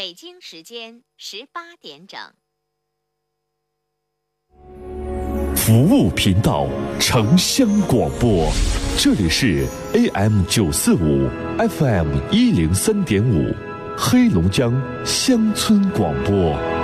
[0.00, 2.18] 北京时间十八点整。
[5.54, 6.66] 服务频道，
[6.98, 8.50] 城乡广播，
[8.96, 11.28] 这里是 AM 九四五
[11.58, 13.54] ，FM 一零三点五，
[13.94, 14.72] 黑龙江
[15.04, 16.79] 乡村广播。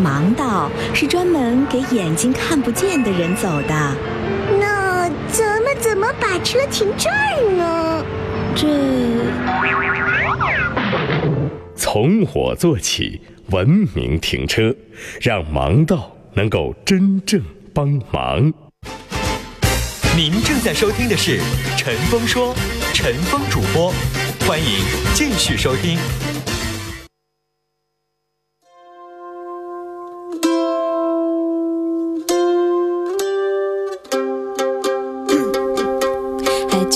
[0.00, 3.96] 盲道，是专门给眼睛看不见的人走的。
[4.58, 8.04] 那咱们怎么把车停这儿呢？
[8.56, 8.66] 这
[11.76, 14.74] 从我做起，文明停车，
[15.20, 17.40] 让盲道能够真正
[17.74, 18.52] 帮忙。
[20.16, 21.38] 您正在收听的是
[21.76, 22.54] 《陈峰说》，
[22.92, 23.92] 陈峰主播，
[24.46, 24.84] 欢迎
[25.14, 25.96] 继续收听。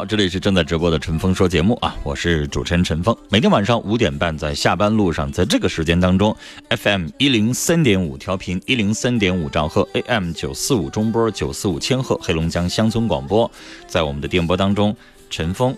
[0.00, 3.14] 好，这里是正在直播的陈峰说节目啊，我是主持人陈峰。
[3.28, 6.34] 每天晚上五点半，在下班路上，在这个时间当中
[6.70, 13.50] ，FM 一零三点五调频，一零三点五兆赫，AM 九四五中波，九四五千赫，黑龙江乡村广播，
[13.86, 14.96] 在我们的电波当中，
[15.28, 15.76] 陈峰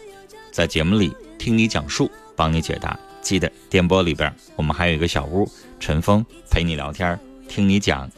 [0.53, 2.97] 在节目里听你讲述，帮你解答。
[3.23, 7.19] 记得电波里边，我们还有一个小屋，陈峰陪你聊天，
[7.49, 8.09] 听你讲，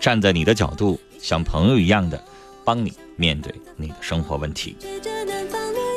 [0.00, 2.18] 站在你的角度，像朋友一样的
[2.64, 4.76] 帮你面对你的生活问题。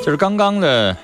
[0.04, 0.96] 就是刚刚的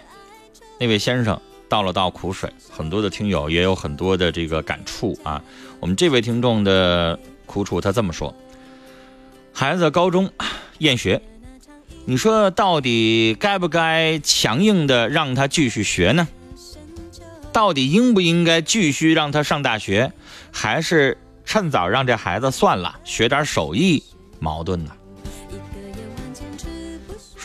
[0.79, 5.43] 那位先生倒了倒苦水，很多的听友也有很多的这个感触啊。
[5.81, 8.35] 我们这位听众的苦楚，他这么说：
[9.53, 10.31] 孩子高中
[10.79, 11.21] 厌学，
[12.07, 16.27] 你说到底该不该强硬的让他继续学呢？
[17.53, 20.13] 到底应不应该继续让他上大学，
[20.51, 24.03] 还是趁早让这孩子算了，学点手艺？
[24.41, 24.91] 矛盾呢？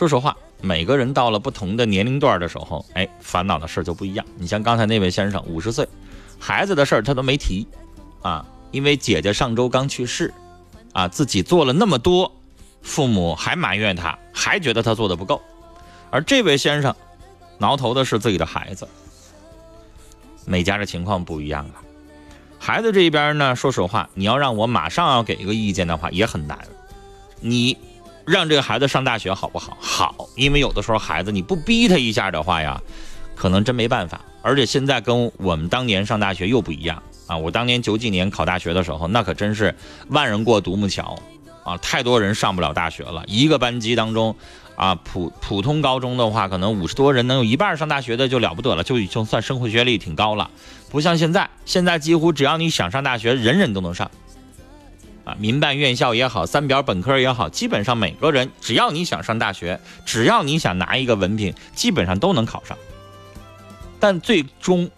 [0.00, 4.24] 说实话，每个人到了不同的年龄段的时候，哎，烦恼的事就不一样。
[4.38, 5.86] 你像刚才那位先生，五十岁，
[6.38, 7.66] 孩子的事儿他都没提，
[8.22, 10.32] 啊，因为姐姐上周刚去世，
[10.94, 12.32] 啊，自己做了那么多，
[12.80, 15.42] 父母还埋怨他，还觉得他做的不够。
[16.10, 16.96] 而这位先生，
[17.58, 18.88] 挠头的是自己的孩子。
[20.46, 21.84] 每家的情况不一样啊。
[22.58, 26.58] 孩子这边呢，说实话，你要让我马上要给一个意见的话，也很难。
[27.42, 27.76] 你
[28.30, 29.76] 让这个孩子上大学好不好？
[29.80, 32.80] 好，因为有的时候孩子你不逼他一下的话呀，
[33.34, 34.20] 可能真没办法。
[34.40, 37.36] 而且现在跟我们当年上大学又不一样啊！
[37.36, 39.74] 我当年九几年考大学的时候，那可真是
[40.08, 41.18] 万人过独木桥
[41.64, 41.76] 啊！
[41.78, 44.36] 太多人上不了大学了，一个班级当中。
[44.76, 50.50] 啊，普普通高中的话，可能五十多人能有一半上大学的就了不得了，就已经算生活学历挺高了。
[50.88, 54.10] 不像现在，现在几乎只要你想上大学，人人都能上。
[55.24, 62.76] 啊，民办院校也好，三表本科也好，基本上每个人只要你想上大学，只要你想拿一个文凭，基本上都能考上。
[63.98, 64.90] 但最终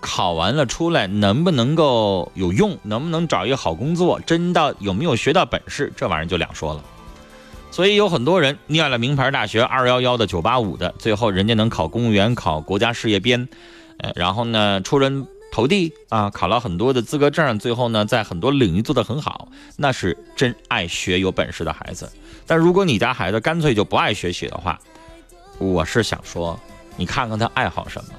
[0.00, 6.84] 考完了出来，能不能够有用，能不能找一个好工作，真到有没有学到本事，这玩意儿就两说了。
[7.70, 13.48] 所以有很多人念了名牌大学，二幺幺的、九八五的，最后人家能考公务员、考国家事业编，
[13.96, 22.10] 呃，然后呢出人投递啊，考了很多的资格证，最后呢在很多领域做得很好，那是真爱学、有本事的孩子。
[22.44, 24.76] 但如果你家孩子干脆就不爱学习的话，
[25.58, 26.58] 我是想说，
[26.96, 28.10] 你看看他爱好什么。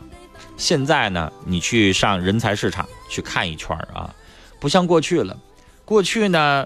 [0.55, 4.15] 现在呢，你去上人才市场去看一圈啊，
[4.61, 5.37] 不像过去了，
[5.83, 6.65] 过去呢。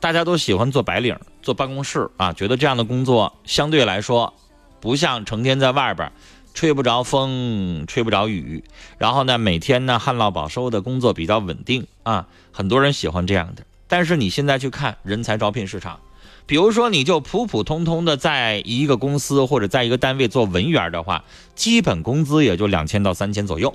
[0.00, 4.34] 大家都喜欢做白领，做办公室啊，觉得这样的工作相对来说，
[4.80, 6.12] 不像成天在外边，
[6.54, 8.62] 吹不着风，吹不着雨，
[8.96, 13.64] 然后呢，每天呢旱涝保收的工作比较稳定啊，很多人喜欢这样的。
[13.88, 15.98] 但是你现在去看人才招聘市场，
[16.46, 21.24] 比如说你就普普通通的在一个公司或者在一个单位做文员的话，
[21.56, 23.74] 基本工资也就两千到三千左右。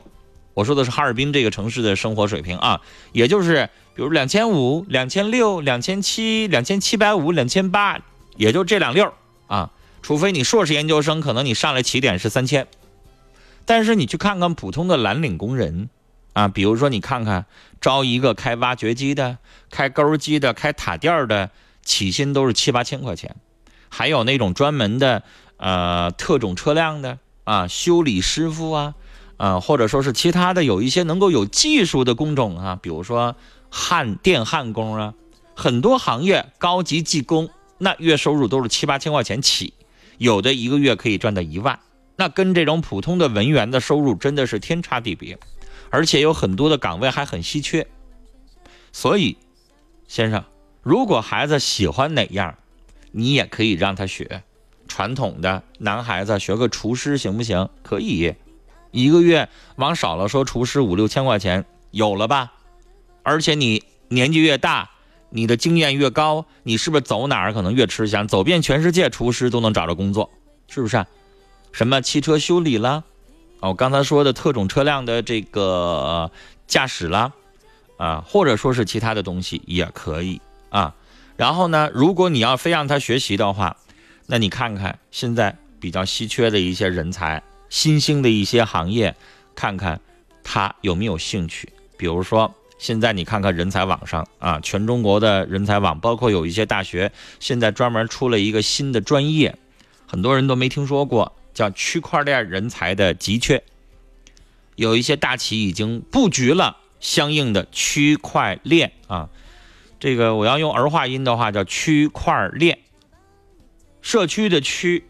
[0.53, 7.99] 我说的是哈尔滨这个城市的生活水平啊，也就是比如两千五、两千六、两千七、两千七百五、两千八，
[8.37, 9.13] 也就这两溜
[9.47, 9.71] 啊。
[10.01, 12.67] 除非你硕士研究生，可能你上来起点是三千，
[13.65, 15.89] 但是你去看看普通的蓝领工人，
[16.33, 17.45] 啊，比如说你看看
[17.81, 19.37] 招一个开挖掘机的、
[19.69, 21.51] 开钩机的、开塔吊的，
[21.83, 23.35] 起薪都是七八千块钱，
[23.89, 25.23] 还有那种专门的
[25.57, 28.95] 呃特种车辆的啊修理师傅啊，
[29.37, 33.35] 啊或者说是其他的有一些能够有技术的工种啊，比如说
[33.69, 35.13] 焊电焊工啊，
[35.55, 39.73] 很多行业高级技工那月收入都是七八千块钱起，
[40.19, 41.79] 有的一个月可以赚到一万。
[42.15, 45.39] 那跟这种普通的文员的收入真的是天差地别，
[45.89, 47.87] 而且有很多的岗位还很稀缺。
[48.91, 49.37] 所以，
[50.07, 50.43] 先生，
[50.83, 52.55] 如果孩子喜欢哪样，
[53.11, 54.43] 你也可以让他学。
[54.87, 57.69] 传统的男孩子学个厨师行不行？
[57.83, 58.35] 可以，
[58.91, 62.51] 一个月往少了说，厨师五六千块钱有了吧？
[63.23, 64.89] 而且你年纪越大，
[65.29, 68.27] 你的经验越高，你是不是走哪儿可能越吃香？
[68.27, 70.29] 走遍全世界，厨师都能找着工作，
[70.67, 71.05] 是不是？
[71.71, 73.03] 什么汽车修理啦，
[73.59, 76.31] 哦，我刚才说的特种车辆的这个
[76.65, 77.31] 驾驶啦，
[77.97, 80.95] 啊，或者说是其他的东西也可以啊。
[81.37, 83.77] 然后呢，如果你要非让他学习的话，
[84.25, 89.15] 那你看看现在比较稀缺的一些人才，新兴的一些行业，
[89.53, 90.01] 看看
[90.43, 91.71] 他有没有兴趣。
[91.97, 99.55] 比如说，现在你看看人才网上啊，全中国的人才网，包括有一些大学现在专门出了一个新的专业，
[100.07, 101.35] 很多人都没听说过。
[101.51, 103.61] 叫区块链人才的急缺，
[104.75, 109.29] 有一些大企已经布局了相应的区块链啊。
[109.99, 112.79] 这个我要用儿化音的话叫区块链，
[114.01, 115.03] 社区的区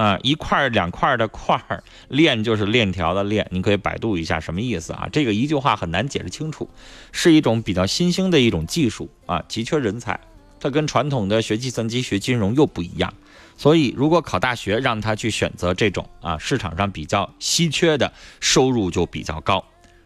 [0.00, 3.46] 啊，一块两块的块儿，链就是链条的链。
[3.50, 5.06] 你可以百度一下什么意思啊？
[5.12, 6.70] 这个一句话很难解释清楚，
[7.12, 10.18] 是一种比较新兴的一种技术啊，急缺人才。
[10.58, 13.12] 它跟传统的学计算机、学金融又不一样。
[13.58, 18.10] 所以，如果考大学，让他去选择这种啊市场上比较稀缺的，
[18.40, 19.62] 收入就比较高。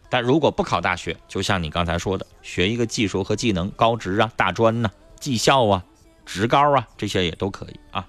[0.09, 5.85] 但如果不考大学，就像你刚才说的，学一个技术和技能，高职啊、大专呐、技校啊、
[6.25, 8.05] 职高啊，这些也都可以啊。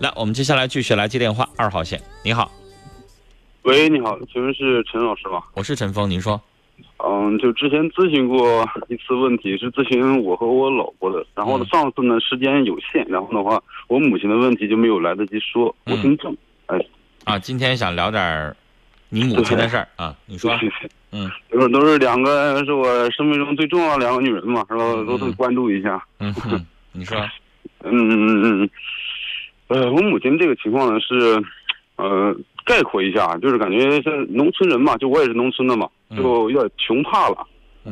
[0.00, 1.46] 来，我们接下来继续来接电话。
[1.58, 2.50] 二号线，你好。
[3.64, 5.42] 喂，你好，请问是陈老师吗？
[5.52, 6.40] 我是陈峰，您说。
[7.04, 11.22] 嗯，就之前咨询过一次问题，是咨询我和我老婆的。
[11.34, 15.74] 然后呢，上次呢时间有限，然后的话，我母亲的问题就没有来得及说。
[15.84, 16.34] 我姓郑，
[16.68, 16.78] 哎。
[17.24, 18.56] 啊，今天想聊点
[19.10, 20.58] 你母亲的事儿啊，你说。
[21.12, 21.30] 嗯。
[21.50, 24.82] 都是都是两个是我生命中最重要的两个女人嘛，是吧？
[25.06, 26.02] 都得关注一下。
[26.20, 26.34] 嗯。
[26.92, 27.20] 你说。
[27.82, 28.70] 嗯嗯嗯嗯。
[29.70, 31.42] 呃，我母亲这个情况呢是，
[31.96, 32.36] 呃。
[32.66, 37.44] 概括一下，就是感觉像农村人嘛，就我也是农村的嘛，就有点穷怕了。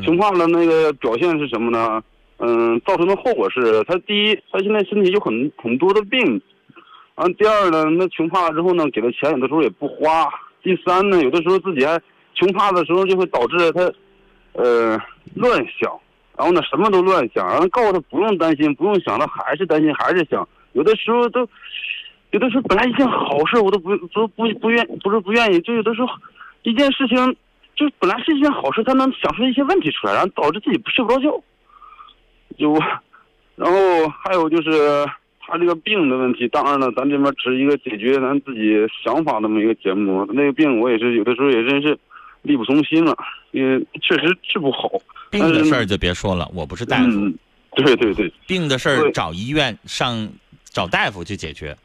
[0.04, 2.00] 穷怕了，那个表现是什么呢？
[2.36, 6.40] 嗯，造成的后果是他第一，他现在身体有很很多的病。
[7.16, 10.28] 啊，第二呢，那穷怕了之后呢，给他钱有的时候也不花。
[10.62, 12.00] 第三呢，有的时候自己还
[12.34, 13.90] 穷怕的时候，就会导致他，
[14.52, 14.96] 呃，
[15.34, 15.90] 乱想，
[16.36, 17.44] 然后呢，什么都乱想。
[17.48, 20.46] 然后告诉他不用担心，不用想，他还是担心，还是想。
[20.78, 21.46] 有的时候都。
[22.30, 26.08] 有的时候本来一件好事，我都不都不不愿不是不愿意，就有的时候，
[26.62, 27.16] 一件事情
[27.74, 31.42] 就本来是一件好事，他能想出一些问题出来，然后导致自己睡不着觉。
[32.58, 32.74] 就，
[33.56, 35.06] 然后还有就是
[35.40, 40.26] 他这个病的问题，当然了，咱这边只是一个解决咱自己想法那么一个节目。
[40.34, 41.98] 那个病我也是有的时候也真是
[42.42, 43.16] 力不从心了，
[43.52, 44.90] 因为确实治不好。
[45.30, 47.32] 病的事儿就别说了，我不是大夫。
[47.74, 50.28] 对对对，病的事儿找医院上
[50.70, 51.76] 找大夫去解决。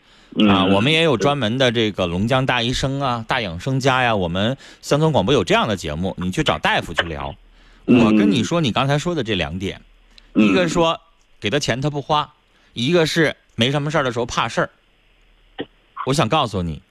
[0.50, 4.16] 啊，我们也有专门的这个龙江大医生啊、大养生家呀。
[4.16, 7.36] 我们乡村广播有这样的节目，你去找大夫去聊。
[7.86, 9.82] 我跟你说，你刚才说的这两点，
[10.34, 11.00] 一个说
[11.40, 12.34] 给他钱他不花，
[12.74, 14.70] 一个是没什么事儿的时候怕事儿。
[16.08, 16.82] 我想告诉你，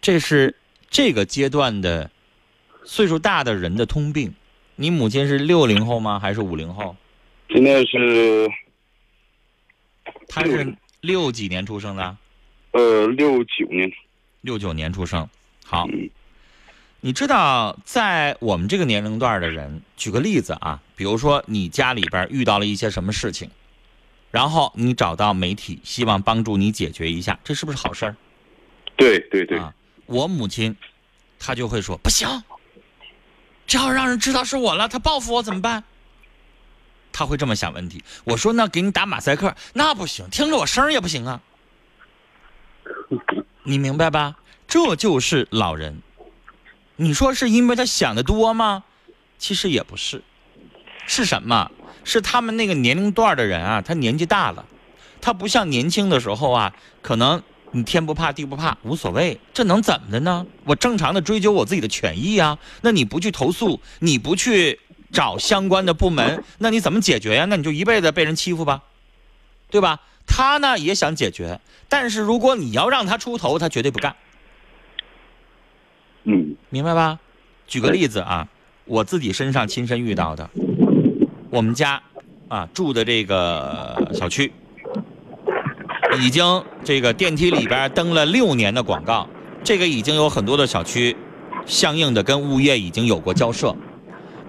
[0.00, 0.56] 这是
[0.90, 2.10] 这个阶段的
[2.84, 4.34] 岁数大的人的通病。
[4.74, 6.18] 你母亲是六零后吗？
[6.18, 6.96] 还是五零后？
[7.50, 8.50] 现在是，
[10.26, 10.74] 他是
[11.04, 12.16] 六几年出生的？
[12.70, 13.92] 呃，六九年，
[14.40, 15.28] 六九年出生。
[15.62, 15.86] 好，
[17.00, 23.50] 你知道，在我们这个年龄段的人，举个例子啊，比如说你家里边遇到了一些什么事情，
[24.30, 28.16] 然后你找到媒体，希望帮助你解决一下，这是不是好事儿？
[28.96, 29.60] 对对对。
[30.06, 30.74] 我母亲，
[31.38, 32.26] 她就会说不行，
[33.66, 35.84] 这要让人知道是我了，他报复我怎么办？
[37.14, 38.02] 他会这么想问题。
[38.24, 41.40] 我说那给你打马赛克，那不行，听着我声也不行啊。
[43.62, 44.36] 你明白吧？
[44.66, 46.02] 这就是老人。
[46.96, 48.84] 你说是因为他想的多吗？
[49.38, 50.22] 其实也不是，
[51.06, 51.70] 是什么？
[52.02, 54.66] 是他们那个年龄段的人啊，他年纪大了，
[55.20, 60.46] 他不像年轻的时候啊，可能你天不怕地不怕无所谓，这能怎么的呢？
[60.64, 62.58] 我正常的追究我自己的权益啊。
[62.82, 64.80] 那你不去投诉，你不去
[65.14, 67.46] 找相关的部门，那你怎么解决呀？
[67.48, 68.82] 那你就一辈子被人欺负吧，
[69.70, 70.00] 对吧？
[70.26, 74.16] 他呢也想解决，但是如果你要让他出头，他绝对不干，
[76.24, 77.20] 嗯明白吧？
[77.66, 78.48] 举个例子啊，
[78.86, 80.50] 我自己身上亲身遇到的，
[81.50, 82.02] 我们家
[82.48, 84.52] 啊住的这个小区，
[86.20, 89.28] 已经这个电梯里边登了六年的广告，
[89.62, 91.16] 这个已经有很多的小区
[91.66, 93.76] 相应的跟物业已经有过交涉。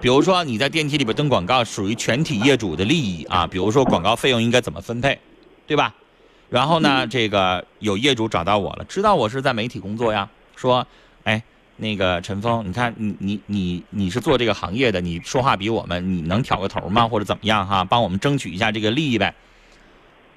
[0.06, 5.18] 比如说你在电梯里边登广告，属于全体业主的利益啊，比如说广告费用应该怎么分配，
[5.66, 5.92] 对吧？
[6.48, 10.86] 然后呢，这个有业主找到我了，知道我是在媒体工作呀，说，
[11.24, 11.42] 哎，
[11.78, 17.08] 那个陈峰，你看你你你你是做这个行业的，你说话比我们，你能挑个头吗？
[17.08, 17.82] 或者怎么样哈？
[17.82, 19.34] 帮我们争取一下这个利益呗。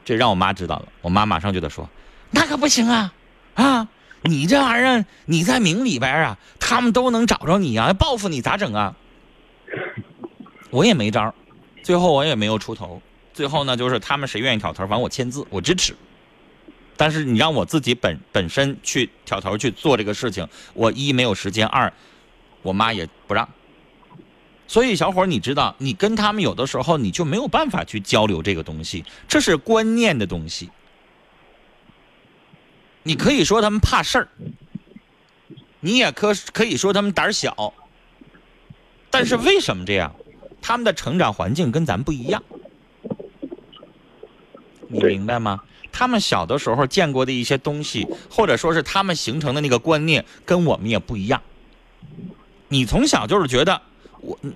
[0.03, 1.87] 这让我妈知道了，我妈马上就得说，
[2.31, 3.13] 那可不行啊，
[3.53, 3.87] 啊，
[4.23, 8.95] 你这玩意儿你在明里边啊，他们都能找着你啊，报复你咋整啊？
[10.69, 11.33] 我也没招，
[11.83, 13.01] 最后我也没有出头。
[13.33, 15.95] 最后呢，就是他们谁愿意挑头，反正我签字，我支持。
[16.97, 21.91] 但是你让我自己本本身去挑头去做这个事情，我一没有时间，二
[22.61, 23.47] 我妈也不让。
[24.67, 30.69] 所以小伙儿，你知道，你跟他们有的时候你就没有办法去交流这个东西，这是观念的东西。
[33.03, 34.27] 你可以说他们怕事儿，
[35.79, 37.73] 你也可可以说他们胆儿小。
[39.09, 40.13] 但是为什么这样？
[40.61, 42.43] 他们的成长环境跟咱不一样，
[44.87, 45.61] 你明白吗？
[45.91, 51.41] 他们小的时候见过的一些东西，或者说是他们形成的那个观念，跟我们也不一样。
[52.67, 53.81] 你从小就是觉得
[54.21, 54.53] 我嗯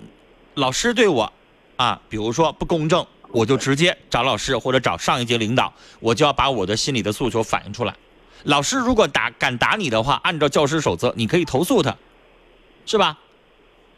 [0.54, 1.32] 老师对我
[1.76, 7.94] 啊，比如说不公正，我就直接找老师或者找上一级领导，我就要把我的心里的诉求反映出来。
[8.44, 11.96] 老师如果打敢打你的话，按照教师守则，你可以投诉他，
[12.86, 13.18] 是吧？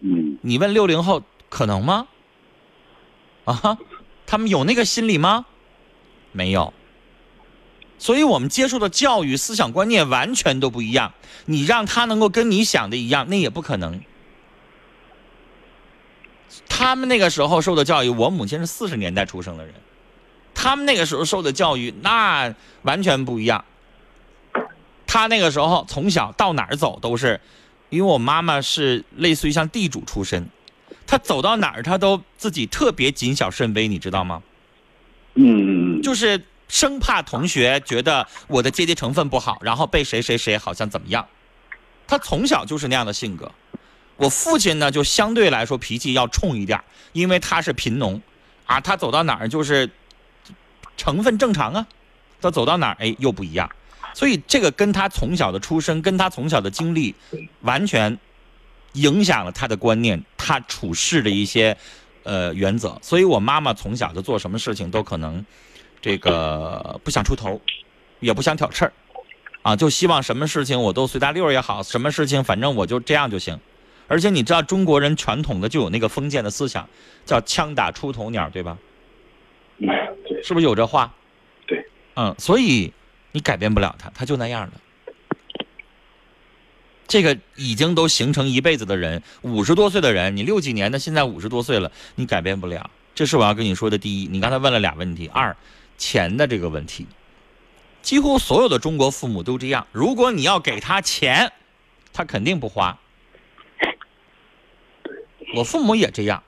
[0.01, 2.07] 嗯你问六零后可能吗？
[3.45, 3.79] 啊，
[4.27, 5.47] 他们有那个心理吗？
[6.33, 6.73] 没有。
[7.99, 11.15] 所以我们接受的教育思想观念完全都不一样。
[11.47, 14.03] 你让他能够跟你想的一样，那也不可能。
[16.69, 19.75] 他们那个时候受的教育，我母亲是四十年代出生的人，
[20.55, 23.65] 他们那个时候受的教育那完全不一样。
[25.07, 27.41] 他那个时候从小到哪儿走都是，
[27.89, 30.51] 因为我妈妈是类似于像地主出身，
[31.07, 34.43] 她走到哪儿他都自己特别谨小慎微，你知道吗？
[35.35, 41.27] 嗯嗯就是生怕同学觉得我的阶级成分不好，然后被谁谁谁好像怎么样。
[42.07, 43.51] 他从小就是那样的性格。
[44.17, 46.83] 我父亲呢，就相对来说脾气要冲一点，
[47.13, 48.21] 因为他是贫农，
[48.65, 49.91] 啊，他走到哪儿就是
[50.97, 51.87] 成分正常啊，
[52.41, 53.71] 他走到哪儿哎又不一样，
[54.15, 57.15] 所以这个跟他从小的出身，跟他从小的经历，
[57.61, 58.17] 完全
[58.97, 61.77] 影响了他的观念，他处事的一些
[62.25, 62.99] 呃原则。
[63.01, 65.45] 所以我妈妈从小就做什么事情都可能
[66.03, 67.61] 这个不想出头，
[68.21, 68.93] 也不想挑刺儿，
[69.63, 73.59] 啊，就希望什么事情我都随大溜儿也好，什么事情反正我就这样就行。
[74.09, 76.89] 而且你知道中国人传统的就有那个封建的思想，
[77.25, 78.79] 叫枪打出头鸟，对吧？
[79.79, 79.89] 嗯，
[80.29, 81.13] 对是不是有这话？
[81.67, 81.85] 对，
[82.15, 82.93] 嗯，所以
[83.33, 84.73] 你改变不了他，他就那样的。
[87.07, 92.91] 这个已经都形成一辈子的人，五十多岁的人，你六几年的，现在五十多岁了，你改变不了。
[93.15, 94.29] 这是我要跟你说的第一。
[94.29, 95.57] 你刚才问了俩问题，二，
[95.97, 97.07] 钱的这个问题，
[98.03, 99.87] 几乎所有的中国父母都这样。
[99.93, 101.53] 如果你要给他钱，
[102.13, 102.99] 他肯定不花。
[105.55, 106.43] 我父母也这样，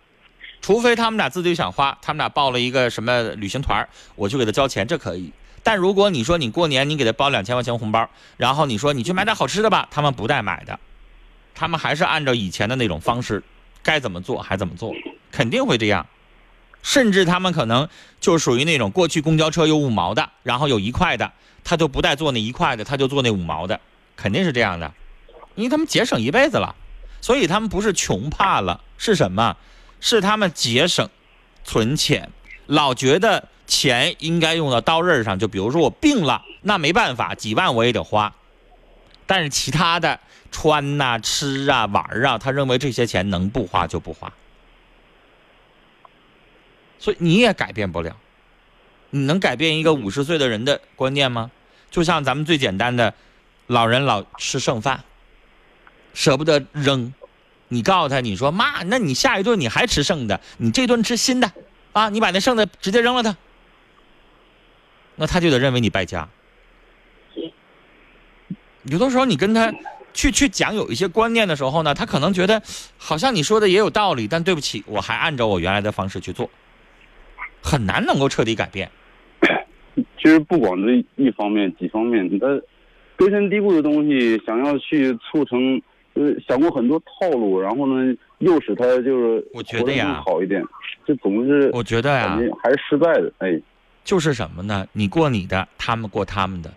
[0.60, 5.32] 除非他们俩自己想花，他们俩报了一个什么旅行团，我去给他交钱，这可以。
[5.68, 8.08] 但如果你说你过年你给他包两千块钱红包，
[8.38, 10.80] 然后你说你去买点好吃的吧，他们不带买的，
[11.54, 13.44] 他们还是按照以前的那种方式，
[13.82, 14.94] 该怎么做还怎么做，
[15.30, 16.06] 肯定会这样。
[16.82, 17.86] 甚至他们可能
[18.18, 21.30] 就属于那种过去公交车有五毛的，然后有一块的，
[21.62, 23.78] 他就不带坐那一块的，他就坐那五毛的，
[24.16, 24.94] 肯定是这样的，
[25.54, 26.74] 因为他们节省一辈子了，
[27.20, 29.54] 所以他们不是穷怕了，是什么？
[30.00, 31.06] 是他们节省、
[31.62, 32.32] 存钱，
[32.64, 35.38] 老觉得钱应该用到刀刃上。
[35.38, 38.34] 就比如说我病了，那没办法，几万我也得花。
[39.26, 40.18] 但是其他的
[40.50, 44.32] 穿呐、吃啊、玩儿啊，他认为这些钱能不花就不花。
[46.98, 48.16] 所以你也改变不了。
[49.10, 51.50] 你能改变一个五十岁的人的观念吗？
[51.90, 53.14] 就像咱们最简单的，
[53.66, 55.04] 老人老吃剩饭，
[56.12, 57.14] 舍不得扔。
[57.68, 61.52] 你告诉他，你说妈，那你下一顿你还吃剩的，你这顿吃新的
[61.92, 63.36] 啊，你把那剩的直接扔了它，
[65.18, 66.26] 那他就得认为你败家。
[68.84, 69.70] 有的时候你跟他
[70.14, 72.62] 去去讲有一些观念的时候呢，他可能觉得
[72.96, 76.48] 好像你说的也有道理，但对不起，我还按照我原来的方式去做，
[77.62, 78.90] 很难能够彻底改变。
[80.16, 82.46] 其实不光这一方面、几方面，他
[83.16, 85.82] 根深蒂固的东西，想要去促成，
[86.14, 90.64] 呃，想过很多套路，然后呢，诱使他就是我觉得呀好一点，
[91.04, 93.32] 这总是我觉得呀、还是失败的。
[93.38, 93.60] 哎，
[94.08, 94.86] 就是什么呢？
[94.94, 96.72] 你过你的，他们过他们的，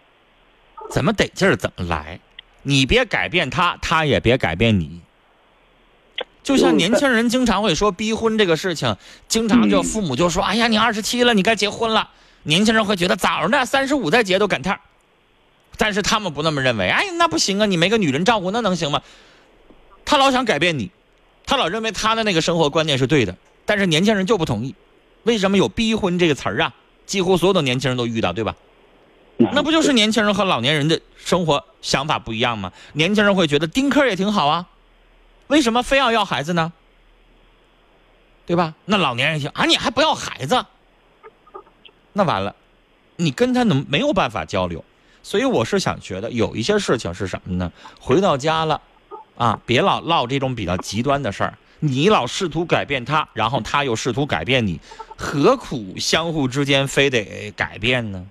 [0.90, 2.20] 怎么得劲儿怎么来，
[2.62, 5.00] 你别改变他，他也别改变你。
[6.44, 8.98] 就像年轻人经常会说逼婚这个事情，
[9.30, 12.10] 经常就父母就说：“哎呀，你二十七了，你该结婚了。”
[12.44, 14.82] 年轻人会觉得早着呢，三十五再结都赶趟儿。
[15.78, 19.02] 但是他们不那么认为，哎，那不行啊，你没个女人照顾，那能行吗？
[20.04, 20.92] 他老想改变你，
[21.46, 24.76] 他老认为他的那个生活观念是对的，但是年轻人就不同意。
[25.24, 26.76] 为什么有逼婚这个词儿啊？
[27.12, 28.56] 几乎所有的年轻人都遇到，对吧？
[29.38, 32.72] 那不就是年轻人和老年人的生活想法不一样吗？
[32.94, 34.66] 年轻人会觉得丁克也挺好啊，
[35.48, 36.72] 为什么非要要孩子呢？
[38.46, 38.76] 对吧？
[38.86, 40.66] 那老年人想啊，你还不要孩子，
[42.14, 42.56] 那完了，
[43.18, 44.82] 你跟他能没有办法交流。
[45.22, 47.70] 所以我是想觉得有一些事情是什么呢？
[48.00, 48.80] 回到家了，
[49.36, 51.58] 啊，别老唠这种比较极端的事儿。
[51.82, 54.80] 你老试图改变他，然后他又试图改变你，
[55.18, 58.26] 何苦相互之间非得改变呢？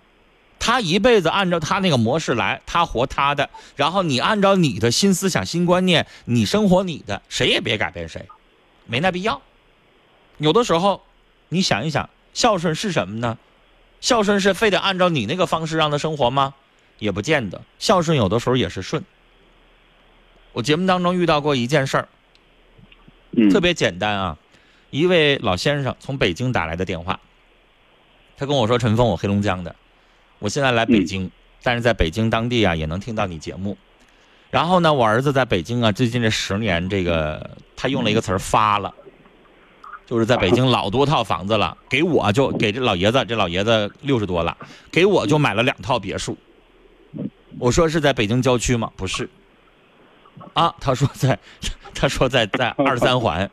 [0.58, 8.28] 他一辈子按照他那个模式来，他活他的，然后你按照你的新思想、新观念，你生活你的，谁也别改变谁，
[8.86, 9.42] 没那必要。
[10.38, 11.02] 有的时候，
[11.48, 13.36] 你想一想，孝顺是什么呢？
[14.00, 16.54] 孝顺是非得按照你那个方式让他生活吗？
[16.98, 17.62] 也不见得。
[17.78, 19.02] 孝顺有的时候也是顺。
[20.52, 22.08] 我节目当中遇到过一件事儿，
[23.32, 24.38] 嗯，特别简单啊，
[24.90, 27.20] 一位老先生从北京打来的电话，
[28.36, 29.76] 他跟我说：“陈峰，我黑龙江的，
[30.38, 31.30] 我现在来北京，
[31.62, 33.76] 但是在北京当地啊也能听到你节目。
[34.50, 38.92] 然后呢，我儿子在北京啊，最近这十年，这个他用了一个词儿发了，
[40.06, 44.56] 就是在北京老多套房子了，给我就给这老爷子，这老爷子六十多了，
[44.90, 46.36] 给我就买了两套别墅。
[47.58, 48.90] 我说是在北京郊区吗？
[48.96, 49.28] 不是。
[50.54, 51.38] 啊，他说在，
[51.94, 53.50] 他说在在 二三环，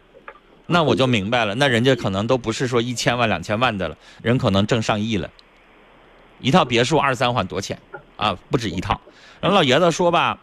[0.65, 5.29] 那我就明白了，那人家可能都不是说一千万两千万的了，人可能挣上亿了。
[6.39, 7.79] 一套别墅二三环多钱
[8.15, 8.37] 啊？
[8.51, 8.99] 不止一套。
[9.41, 10.39] 然后老爷子说吧，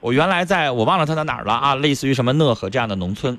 [0.00, 3.38] 我原来在我忘了他在哪儿了啊，类似于什么讷河这样的农村。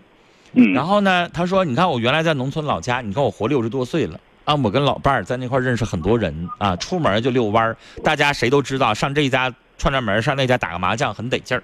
[0.54, 4.20] 嗯，然后呢，他说，你看我原来在农村老家，你看我活六十多岁了。
[4.46, 11.64] 啊，我跟老伴儿在那块儿认识很多人啊，出门就遛弯儿，大家谁都知道，上这家串串门，上那家打个麻将很得劲儿。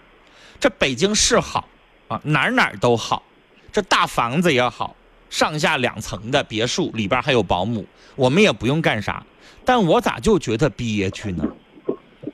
[0.59, 1.67] 这北京是好
[2.07, 3.23] 啊，哪儿哪儿都好，
[3.71, 4.95] 这大房子也好，
[5.29, 9.23] 上下两层的别墅里边还有保姆，我们也不用干啥。
[9.63, 11.43] 但我咋就觉得憋屈呢？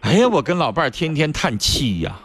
[0.02, 2.18] 哎呀，我跟老伴儿天天叹气呀，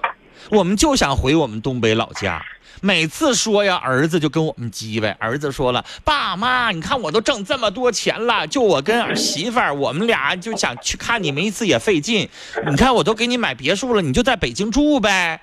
[0.51, 2.41] 我们就想回我们东北老家。
[2.81, 5.11] 每次说呀，儿子就跟我们叽歪。
[5.19, 12.27] 儿子说了：“爸妈，你看我都挣这么多钱了，就我跟媳妇儿，我们俩就想去看你们一次也费劲。
[12.67, 15.41] 你看我都给你买别墅了，你就在北京住呗。”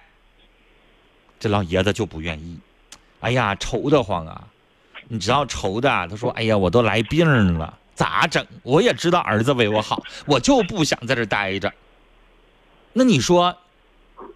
[1.39, 2.57] 这老爷子就不愿意，
[3.19, 4.47] 哎呀，愁得慌啊！
[5.07, 8.45] 你知道愁的，他说：“哎呀，我都来病了，咋整？
[8.63, 11.73] 我也知道儿子为我好，我就不想在这待着。”
[12.91, 13.55] 那你说，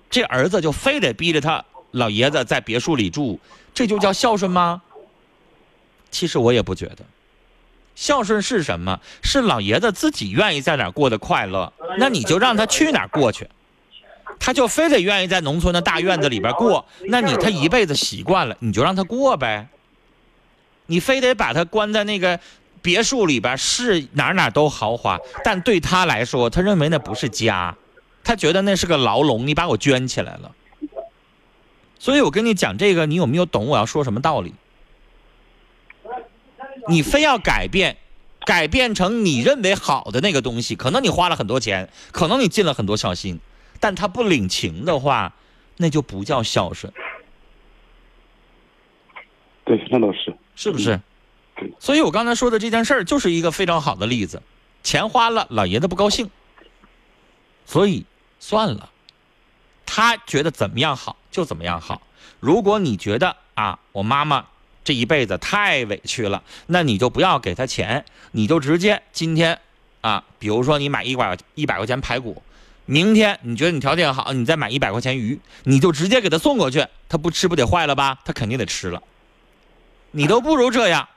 [0.10, 3.40] 这儿子就非得逼着他老爷子在别墅里住，
[3.74, 4.82] 这就叫孝顺吗？
[6.10, 6.98] 其实我也不觉得。
[7.96, 9.00] 孝顺是什么？
[9.22, 13.50] 是老爷子自己愿意在哪儿过得快乐，那你就让他去哪儿过去。
[14.44, 19.68] 他就非得愿意在农村的大院子里边过，那你他一辈子习惯了，你就让他过呗。
[20.88, 22.40] 你非得把他关在那个
[22.82, 27.78] 别墅里边，是哪哪都豪华，但对他来说，他认为那不是家，
[28.24, 30.52] 他觉得那是个牢笼，你把我圈起来了。
[32.00, 34.56] 所以我跟你讲这个，你有没有懂我要说什么道理？
[36.90, 37.96] 你非要改变，
[38.44, 43.40] 改变成你认为好的那个东西，可能你花了很多钱，可能你尽了很多孝心，
[43.82, 45.34] 但他不领情的话，
[45.76, 46.94] 那就不叫孝顺，
[49.65, 50.34] 对，那倒是。
[50.56, 51.02] 是不是
[51.56, 51.74] 对？
[51.80, 54.44] 所以我刚才说的这件事儿就是一个非常好的例子，
[54.84, 56.30] 钱花了，老爷子不高兴，
[57.65, 58.06] 所以
[58.39, 58.91] 算了，
[59.86, 62.02] 他觉得怎么样好就怎么样好。
[62.39, 64.46] 如果你觉得啊，我妈妈
[64.84, 69.60] 这一辈子太委屈了，那你就不要给她钱，你就直接今天
[70.02, 72.44] 啊，比如说你买一百一百块钱排骨，
[72.92, 78.20] 明天你觉得你条件好，你再买一百块钱鱼，你就直接给他送过去，他不吃不得坏了吧？
[78.26, 79.02] 他肯定得吃了。
[80.12, 81.08] 你都不如这样，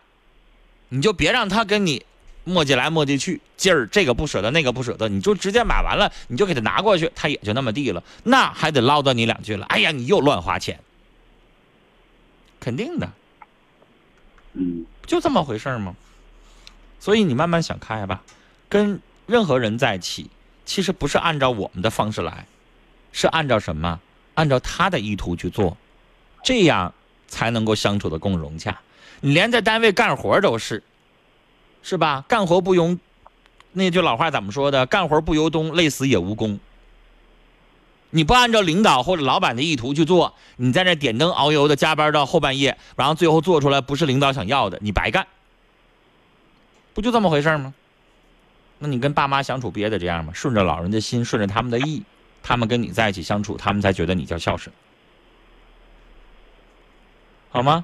[0.90, 2.06] 你就别让他跟你
[2.44, 9.66] 磨叽来磨叽去，劲儿这个不舍得，那个不舍得，你就直接买完了，你就给他拿过去，他也就那么地了，那还得唠叨你两句了。
[9.66, 10.78] 哎呀，你又乱花钱，
[12.60, 13.10] 肯定的，
[14.52, 15.96] 嗯就这么回事吗？
[17.00, 18.22] 所以你慢慢想开吧，
[18.68, 20.30] 跟任何人在一起，
[20.64, 22.46] 其实不是按照我们的方式来，
[23.12, 24.00] 是按照什么？
[24.34, 25.76] 按照他的意图去做，
[26.42, 26.92] 这样
[27.28, 28.80] 才能够相处的更融洽。
[29.20, 30.82] 你连在单位干活都是，
[31.82, 32.24] 是吧？
[32.26, 32.98] 干活不用
[33.72, 34.86] 那句老话怎么说的？
[34.86, 36.58] 干活不由东，累死也无功。
[38.10, 45.26] 你不按照领导或者老板的意图去做，你在那点灯熬油的加班到后半夜，然后最后做出来不是领导想要的，你白干。
[46.92, 47.74] 不就这么回事吗？
[48.84, 50.30] 那你跟爸妈相处不也得这样吗？
[50.34, 52.02] 顺着老人的心，顺着他们的意，
[52.42, 54.70] 他们跟你在一起相处，他们才觉得你叫孝顺，
[57.48, 57.82] 好吗？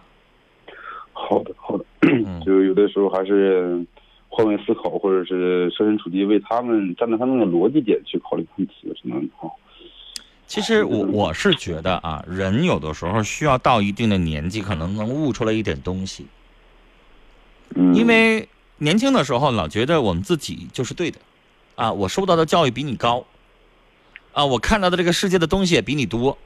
[1.14, 3.82] 好的好的，嗯 就有的时候还是
[4.28, 9.56] 换位思考，或者是设身处地为他们站在他们的逻辑点去考虑问题，只能好。
[10.46, 16.26] 其实我我是觉得啊，人有的时候需要到一定的年纪，可能能悟出来一点东西，
[17.74, 18.46] 嗯，因为
[18.82, 21.18] 年轻的时候老觉得我们自己就是对的，
[21.74, 23.26] 啊，我受到的教育比你高，
[24.32, 26.38] 啊，我看到的这个世界的东西也比你多，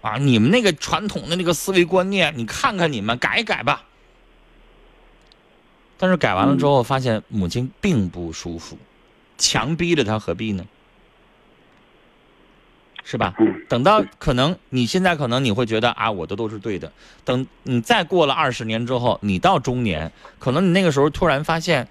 [0.00, 3.84] 啊，你们那个传统的那个思维观念，你看看你们改一改吧。
[5.98, 8.78] 但是改完了之后，发现母亲并不舒服，
[9.36, 10.64] 强逼着她何必呢？
[13.04, 13.34] 是吧？
[13.38, 16.92] 嗯等到可能你现在可能你会觉得啊，我的都是对的。
[17.24, 20.10] 等你再过了二十年之后，你到中年，
[20.40, 21.86] 可能你那个时候突然发现，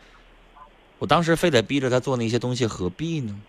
[0.97, 3.39] 我当时非得逼着他做那些东西，何必呢？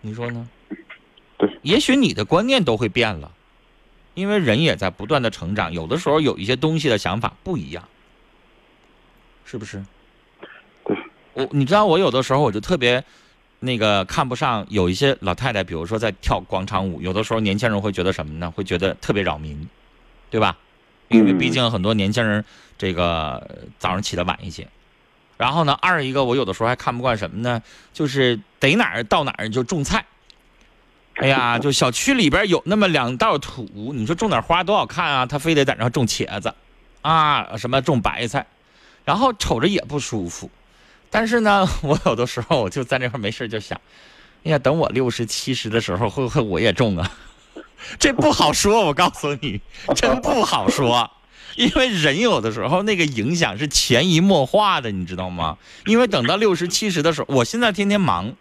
[0.00, 0.48] 你说呢？
[1.36, 3.30] 对，也许你的观念都会变了，
[4.14, 7.86] 因为人也在不断的成长，有的时候有一些东西的想法不一样，
[9.44, 9.84] 是不是？
[10.86, 10.96] 对，
[11.34, 13.04] 我你知道，我有的时候我就特别。
[13.64, 18.50] 那个看不上有一些老太太，比如说在跳广场舞，有的时候年轻人会觉得什么呢？
[18.50, 19.68] 会觉得特别扰民，
[20.30, 20.56] 对吧？
[21.08, 22.44] 因为毕竟很多年轻人
[22.78, 24.68] 这个早上起得晚一些。
[25.36, 27.62] 然后呢，二一个我有的时候还看不惯什么呢？
[27.92, 30.04] 就是逮哪儿到哪儿就种菜。
[31.16, 35.26] 哎呀，就小区里边有那么两道土，你说种点花多好看啊！
[35.26, 36.52] 他非得在那儿种茄子，
[37.02, 38.46] 啊，什么种白菜，
[39.04, 40.50] 然后瞅着也不舒服。
[41.14, 43.80] 但是呢， 我有的时候我就在那块没事就想，
[44.42, 47.08] 哎呀，等我六十七十的时候，会不会我也中啊？
[48.00, 49.60] 这不好说，我告诉你，
[49.94, 51.08] 真不好说。
[51.54, 55.56] 因为人有的时候那个影响是潜移默化的，你知道吗？
[55.86, 58.34] 因为等到六十七十的时候，我现在天天忙，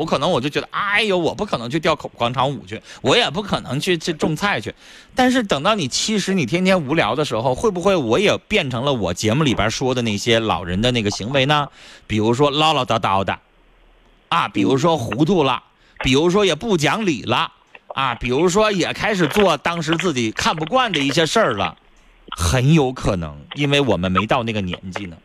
[0.00, 4.74] 我可能我就觉得，哎呦，我不可能去跳广场舞去，我也不可能去去种菜去。
[5.14, 11.68] 但是等到你七十，你天天无聊的时候，会不会我也变成了我节目里边说的那些老人的那个行为呢？
[12.06, 13.38] 比如说唠唠叨叨的，
[14.30, 15.62] 啊，比如说糊涂了，
[16.02, 17.52] 比如说也不讲理了，
[17.88, 21.76] 啊，比如说也开始做当时自己看不惯的一些事儿了，
[22.34, 25.18] 很有可能，因为我们没到那个年纪呢。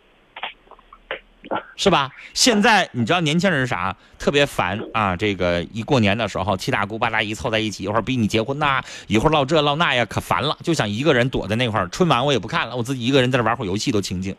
[1.75, 2.11] 是吧？
[2.33, 3.95] 现在你知道年轻人是啥？
[4.17, 5.15] 特别烦啊！
[5.15, 10.57] 这个一过年的时候，七大姑八大姨凑在一起，一会儿逼你结婚呐、一会儿唠这唠那呀，可烦了。
[10.63, 14.35] 就想一个人躲在那块儿，春晚我也不看了，我自己一个人在这玩会儿游戏都清静。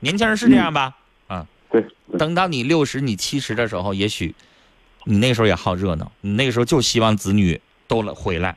[0.00, 0.94] 年轻人是这样吧？
[1.26, 1.84] 啊，对，
[2.18, 4.34] 等到你六十、你七十的时候，也许
[5.04, 8.56] 你那时候也好热闹，你那个时候就希望子女都来回来，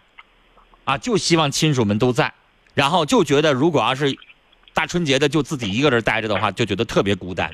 [0.85, 2.33] 啊，就希望亲属们都在，
[2.73, 4.15] 然后就觉得如果要是
[4.75, 7.51] 大春节的就自己一个人待着的话，就觉得特别孤单。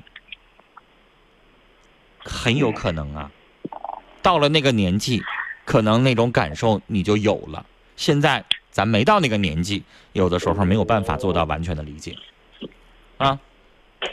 [2.17, 3.31] 很有可能啊，
[4.21, 5.23] 到了那个年纪，
[5.63, 7.65] 可能那种感受你就有了。
[7.95, 12.15] 现在咱没到那个年纪，有的时候没有办法做到完全的理解，
[13.17, 13.39] 啊，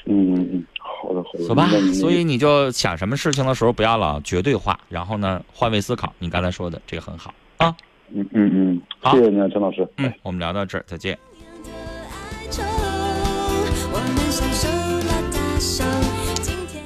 [0.05, 6.13] 嗯嗯嗯，好的好的，走吧所以你就想什么事情的时候，不要老绝对化，然后呢，换位思考。
[6.19, 7.75] 你刚才说的这个很好啊。
[8.11, 9.87] 嗯嗯嗯，好谢谢您啊，陈老师。
[9.97, 11.19] 嗯，我们聊到这儿，再见。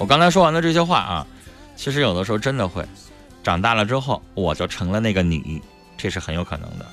[0.03, 1.25] 我刚才说完了这些话啊，
[1.77, 2.85] 其实有的时候真的会，
[3.41, 5.62] 长大了之后我就成了那个你，
[5.97, 6.85] 这是很有可能的。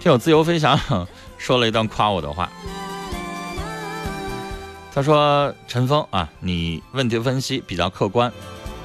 [0.00, 0.76] 听友自由飞翔
[1.38, 2.50] 说了一段夸我的话，
[4.92, 8.32] 他说：“陈峰啊，你问题分析比较客观，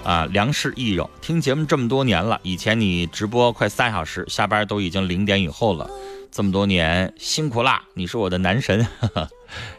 [0.03, 1.09] 啊，良师益友。
[1.19, 5.89] 听节目这么多年了，以前你直播快三小时，下班都已经零点以后了，
[6.37, 9.27] 这么多年辛苦啦，你是我的男神，呵 呵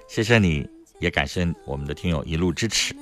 [0.09, 0.69] 谢谢你，
[0.99, 2.93] 也感谢我们的听友一路支持。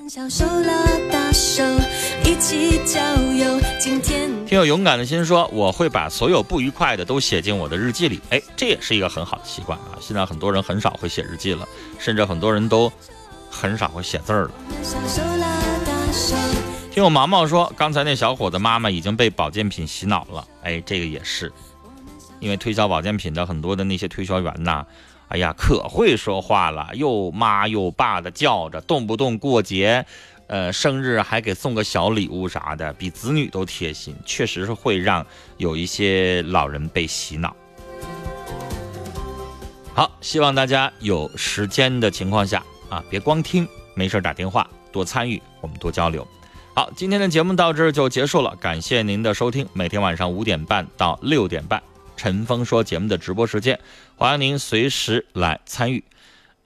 [4.47, 8.21] 听友勇敢的心说，我会把所有不愉快的都写进我的日记里。
[8.29, 9.97] 哎，这也是一个很好的习惯啊！
[10.03, 11.66] 现在很多人很少会写日记了，
[11.99, 12.92] 甚至很多人都
[13.51, 14.51] 很少会写字儿了。
[16.90, 20.47] 听我毛毛说，刚才那小伙子妈妈已经被保健品洗脑了。
[20.62, 21.51] 哎，这个也是，
[22.40, 24.85] 因为推销保健品的很多的那些推销员呐，
[25.29, 30.07] 哎呀，可会说话了，又妈又爸的叫着，动不动过节，
[30.46, 37.55] 呃，生日还给送个小礼物啥的，比子女都贴心，确实是会让有一些老人被洗脑。
[39.94, 46.27] 好，希望大家有时间的情况下啊，别光听，没事打电话，多参与，我们多交流。
[46.75, 49.66] 好，今天的节目到这儿就结束了，感谢您的收听。
[49.72, 51.83] 每天晚上五点半到六点半，
[52.16, 53.79] 陈峰说节目的直播时间，
[54.16, 56.02] 欢迎您随时来参与。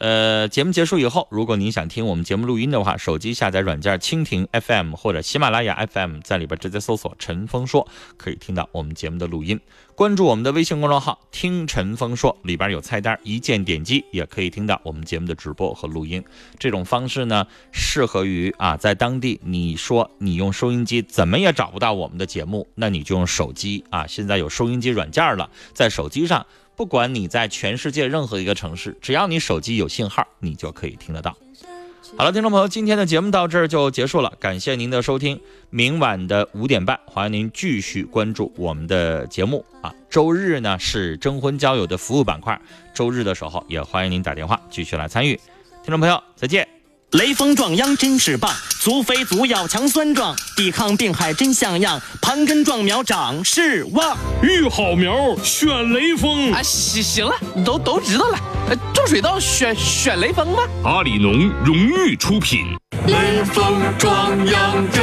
[0.00, 7.86] 呃，节目结束以后，如果您想听我们节目录音的话，手机下载软件蜻蜓 FM 或者喜马拉雅 FM，在里边直接搜索“陈峰说”，
[8.16, 9.60] 可以听到我们节目的录音。
[9.94, 16.24] 关注我们的微信公众号“听陈峰说”，里边有菜单，一键点击也可以听到我们节目的直播和录音。
[16.58, 26.46] 这种方式呢，适合于啊，在当地你说你用收音机怎么也找不到我们的节目，那你就用手机啊，现在有收音机软件了，在手机上。
[26.80, 31.36] 不管你在全世界任何一个城市，只要你手机有信号，你就可以听得到。
[32.16, 35.38] 好了，听众朋友，今天的节目到这儿就结束了，感谢您的收听。
[35.68, 39.94] 明晚的五点半，欢迎您继续关注我们的节目啊。
[40.08, 42.58] 周日呢是征婚交友的服务板块，
[42.94, 45.38] 周日的时候也欢迎您打电话继续来参与。
[45.82, 46.79] 听众朋友，再见。
[47.12, 54.16] 雷锋壮秧真是棒，足肥足要强酸壮，抵抗病害真像样，盘根壮苗长势旺。
[54.40, 58.38] 育好苗选雷锋，啊，行行了，都都知道了。
[58.68, 60.62] 呃，种水稻选选雷锋吧？
[60.84, 62.64] 阿里农荣誉出品。
[63.08, 65.02] 雷锋壮秧真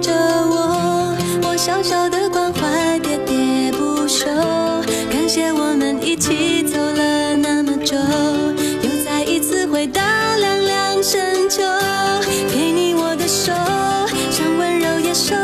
[0.00, 4.26] 着我，我小小的关怀喋喋不休。
[5.10, 11.62] 感谢我们一起走了那么久，又再一次回到凉凉深秋。
[12.52, 13.52] 给你我的手，
[14.30, 15.34] 像温柔野兽，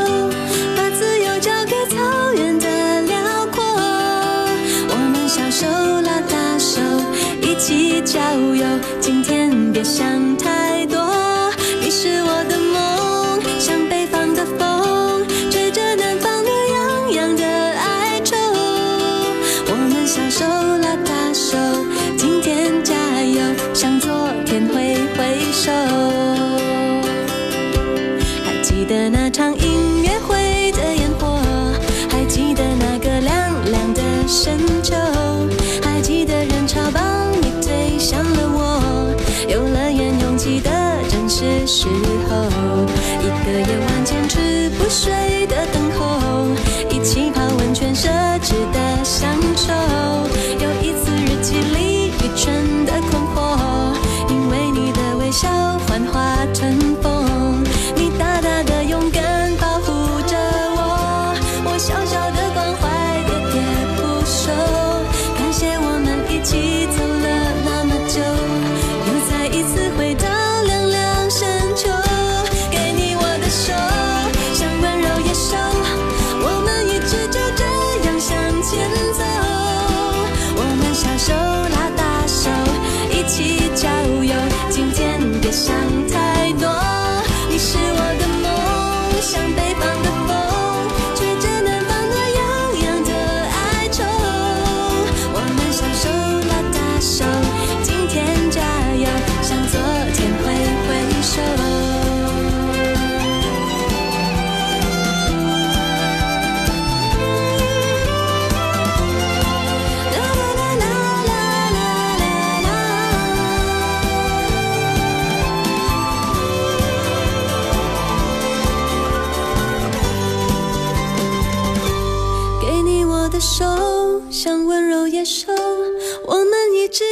[0.75, 3.62] 把自由交给草原的辽阔。
[4.88, 5.66] 我们小手
[6.01, 6.81] 拉大手，
[7.42, 8.19] 一起郊
[8.55, 8.64] 游。
[9.01, 10.25] 今天别想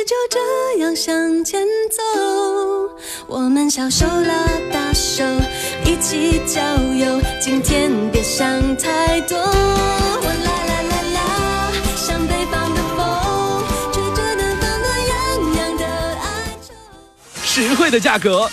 [0.04, 2.02] 就这样向前走。
[3.26, 5.24] 我们小，手拉大手，
[5.86, 6.60] 一起郊
[6.92, 7.20] 游。
[7.40, 9.38] 今天别想太多。
[9.38, 15.14] 我啦啦啦啦，像北方的风，吹着南方暖洋
[15.56, 16.24] 洋的哀
[16.62, 16.74] 愁。
[17.42, 18.46] 实惠的价格，